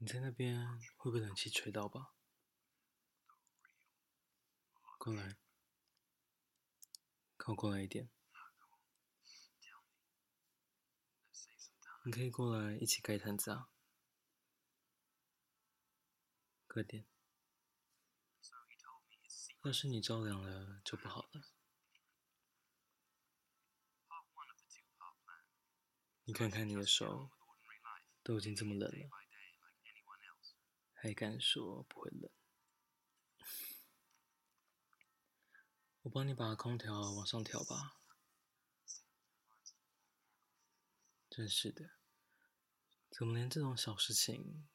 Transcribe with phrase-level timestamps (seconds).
[0.00, 2.14] 你在那边会被冷气吹到吧？
[4.98, 5.36] 过来，
[7.36, 8.08] 靠过来一点。
[12.04, 13.68] 你可以过来一起盖毯子啊，
[16.66, 17.06] 快点。
[19.64, 21.42] 要是你着凉了就不好了。
[26.24, 27.30] 你看看你的手，
[28.22, 29.27] 都已经这么冷了。
[31.00, 32.28] 还敢说不会冷？
[36.02, 38.00] 我帮你把空调往上调吧。
[41.30, 41.90] 真是的，
[43.10, 44.68] 怎么连这种小事情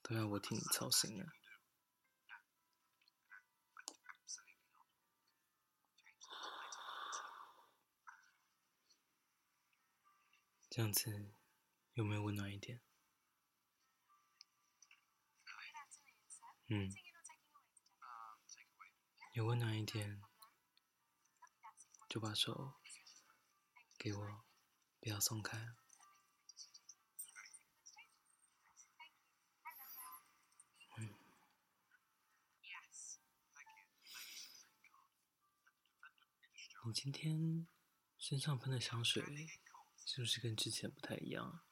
[0.00, 1.24] 都要我替你操心呢？
[10.70, 11.32] 这样子
[11.94, 12.80] 有没有温暖一点？
[16.68, 16.90] 嗯，
[19.34, 20.22] 有温暖一点，
[22.08, 22.74] 就把手
[23.98, 24.44] 给我，
[24.98, 25.58] 不要松开。
[30.96, 31.14] 嗯，
[36.86, 37.68] 你今天
[38.16, 39.22] 身上喷的香水
[40.06, 41.63] 是不是跟之前不太一样啊？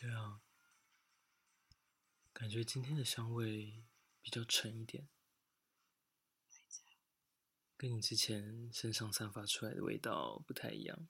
[0.00, 0.40] 对啊，
[2.32, 3.84] 感觉今天的香味
[4.22, 5.06] 比较沉一点，
[7.76, 11.06] 跟你之前身上散发出来的味道不太一样。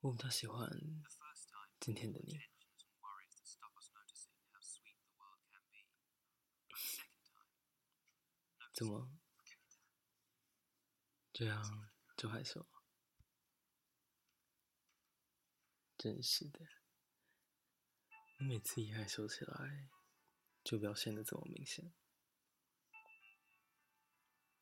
[0.00, 0.70] 我比较喜欢
[1.78, 2.40] 今天的你，
[8.72, 9.10] 怎么？
[11.38, 12.66] 这样就害羞了，
[15.98, 16.60] 真是的。
[18.38, 19.90] 你每次一害羞起来，
[20.64, 21.92] 就表现得这么明显。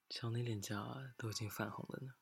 [0.08, 2.14] 瞧你脸颊都已经泛红了呢。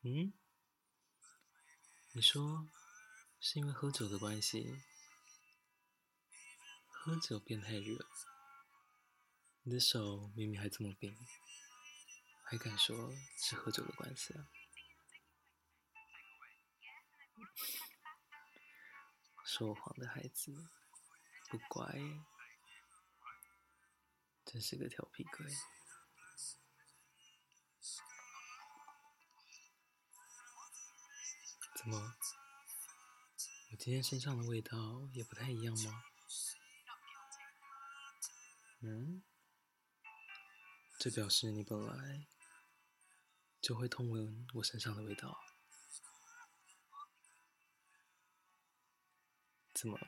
[0.00, 0.32] 嗯？
[2.14, 2.70] 你说
[3.38, 4.82] 是因为喝酒的关系？
[6.88, 8.08] 喝酒变太热。
[9.64, 11.16] 你的手明明还这么冰，
[12.44, 14.44] 还敢说是喝酒的关系啊？
[19.46, 20.52] 说谎的孩子
[21.48, 21.94] 不乖，
[24.44, 25.46] 真是个调皮鬼。
[31.76, 32.16] 怎么？
[33.70, 36.02] 我今天身上的味道也不太一样吗？
[38.80, 39.22] 嗯？
[41.02, 42.28] 这表示你本来
[43.60, 45.36] 就会偷闻我身上的味道，
[49.74, 49.98] 怎么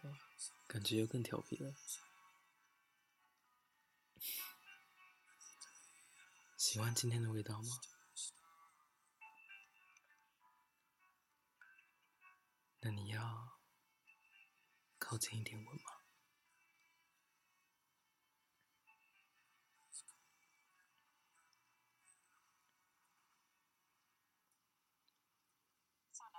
[0.68, 1.74] 感觉又更调皮了？
[6.56, 7.68] 喜欢今天的味道吗？
[12.82, 13.58] 那你要
[15.00, 15.93] 靠近一点闻吗？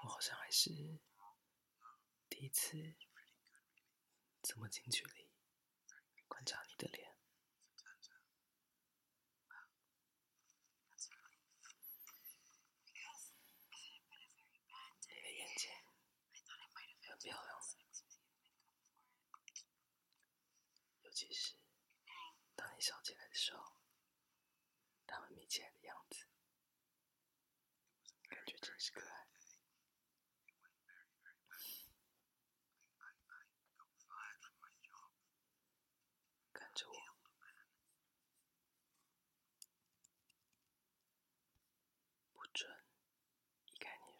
[0.05, 0.69] 我好像还是
[2.29, 2.95] 第一次
[4.43, 5.31] 这么近距离
[6.27, 7.17] 观察你的脸，
[15.07, 15.71] 你的眼睛
[17.01, 17.59] 很漂亮，
[21.01, 21.55] 尤其是
[22.55, 23.75] 当你笑起来的时候，
[25.07, 26.27] 它们眯起来的样子，
[28.29, 29.24] 感觉真是可爱。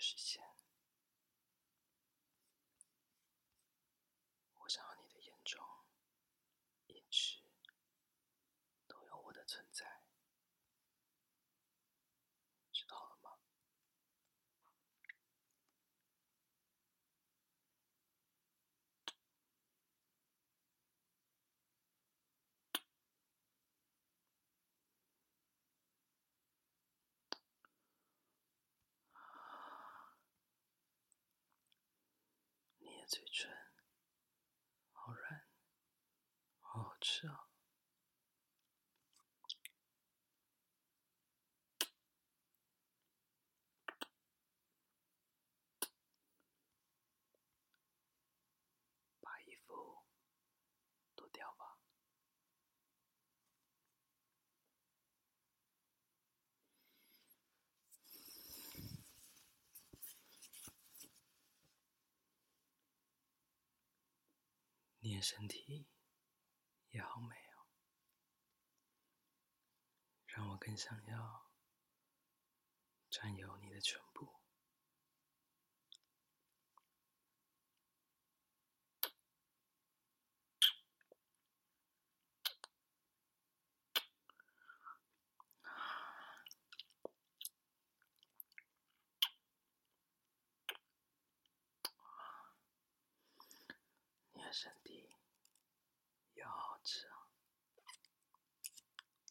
[0.09, 0.44] życie.
[33.07, 33.49] 嘴唇
[34.91, 35.45] 好软，
[36.59, 37.37] 好好吃哦！
[49.21, 50.03] 把衣服
[51.15, 51.77] 脱掉吧。
[65.15, 65.87] 你身体
[66.89, 67.71] 也好美哦，
[70.25, 71.53] 让我更想要
[73.09, 74.41] 占有你的全部。
[94.33, 95.09] 你的身体
[96.33, 97.07] 也好好吃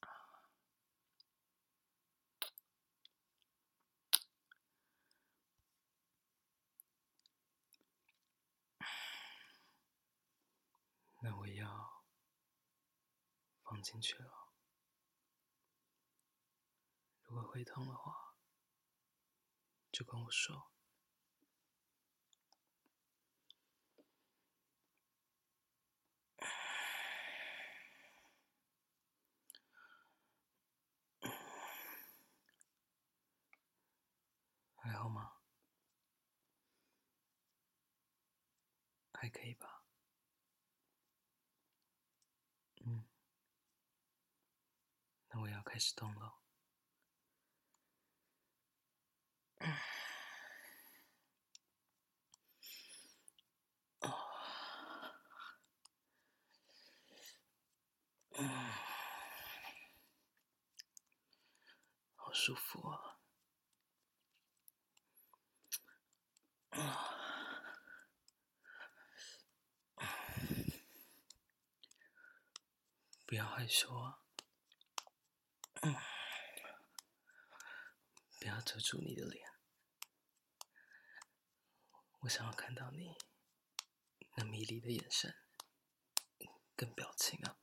[0.01, 0.09] 啊！
[11.21, 12.05] 那我要
[13.63, 14.49] 放进去了。
[17.25, 18.35] 如果会痛的话，
[19.93, 20.71] 就跟我说。
[34.77, 35.33] 还好吗？
[39.13, 39.83] 还可以吧。
[42.85, 43.07] 嗯，
[45.31, 46.39] 那我要开始动了。
[49.59, 49.75] 嗯
[62.15, 63.19] 好舒服啊。
[73.27, 74.24] 不要害羞啊！
[78.55, 79.47] 要遮住你的脸，
[82.21, 83.17] 我想要看到你
[84.37, 85.35] 那迷离的眼神
[86.77, 87.59] 跟表情啊！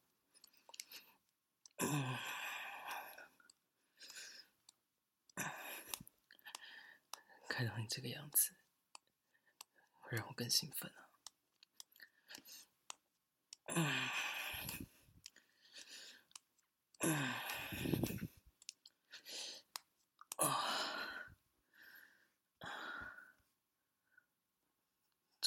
[7.50, 8.56] 看到你这个样子，
[10.00, 11.11] 会让我更兴奋啊！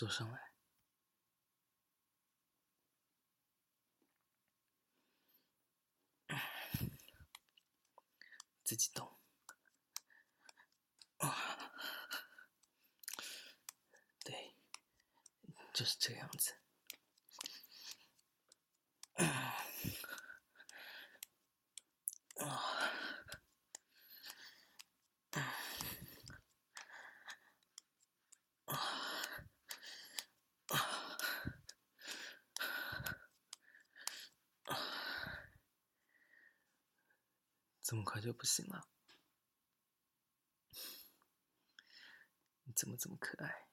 [0.05, 0.53] 坐上来，
[8.63, 9.19] 自己动。
[14.23, 14.55] 对，
[15.73, 16.64] 就是这个样子。
[37.95, 38.89] 这么快就不行了？
[42.65, 43.69] 你怎么这么可爱？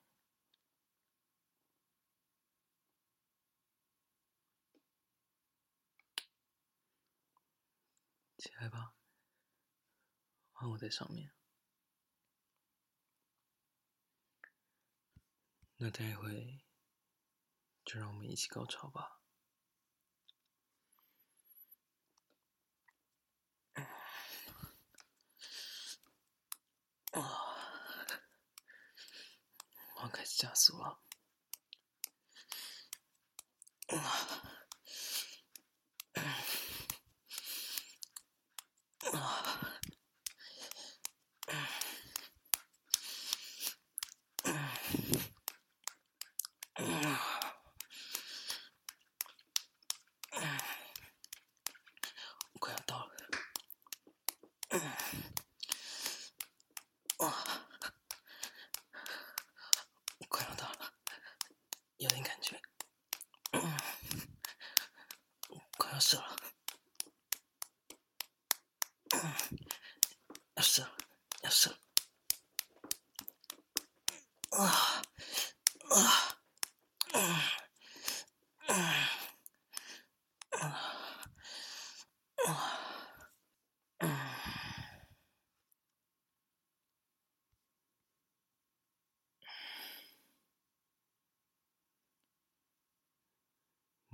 [8.38, 8.94] 起来吧，
[10.52, 11.32] 换我在上面。
[15.78, 16.64] 那待会
[17.84, 19.21] 就让我们一起高潮吧。
[30.42, 30.98] 吓死我！
[52.60, 53.12] 快要到了。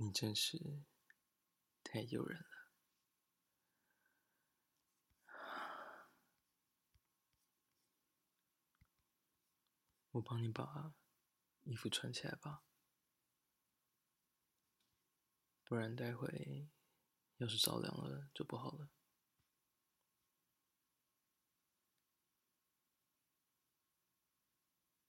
[0.00, 0.82] 你真是
[1.84, 2.46] 太诱人了。
[10.10, 10.92] 我帮你把
[11.68, 12.64] 衣服穿起来吧，
[15.64, 16.70] 不然待会
[17.36, 18.88] 要是着凉了就不好了。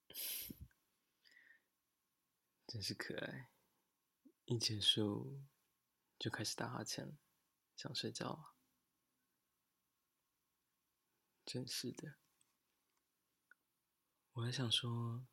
[2.67, 3.49] 真是可爱，
[4.43, 5.41] 一结束
[6.19, 7.17] 就开始打哈欠，
[7.77, 8.53] 想睡觉啊，
[11.45, 12.17] 真是的。
[14.33, 15.25] 我还想说，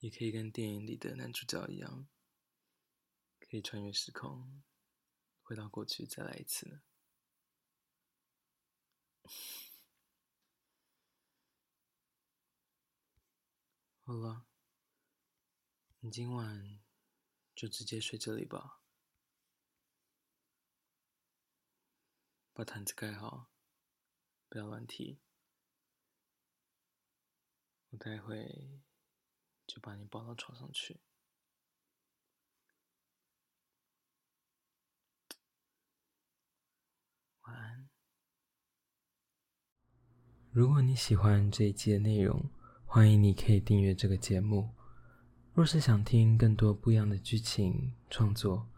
[0.00, 2.08] 也可以跟电影里的男主角一样，
[3.38, 4.62] 可以穿越时空，
[5.42, 6.80] 回到过去再来一次。
[14.02, 14.46] 好了，
[16.00, 16.80] 你今晚
[17.54, 18.80] 就直接睡这里吧，
[22.54, 23.50] 把毯子盖好，
[24.48, 25.20] 不要乱踢。
[27.90, 28.80] 我待会
[29.72, 30.98] 就把你抱到床上去。
[37.42, 37.88] 晚安。
[40.50, 42.50] 如果你喜欢这一期的内容，
[42.84, 44.74] 欢迎你可以订阅这个节目。
[45.54, 48.68] 若是想听更多不一样的剧情创作，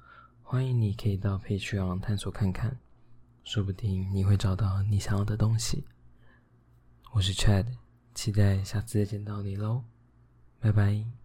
[0.43, 2.79] 欢迎你可以到 Patreon 探索看看，
[3.45, 5.87] 说不定你会找到你想要的东西。
[7.15, 7.79] 我是 Chad。
[8.15, 9.85] 期待下次再见到你喽，
[10.63, 11.22] 拜拜。